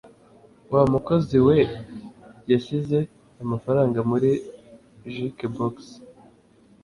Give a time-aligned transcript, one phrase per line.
[0.71, 1.57] Wa mukozi we
[2.51, 2.97] yashyize
[3.43, 4.29] amafaranga muri
[5.13, 5.75] jukebox.